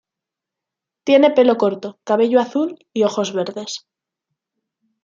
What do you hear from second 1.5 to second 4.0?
corto, cabello azul y ojos verdes.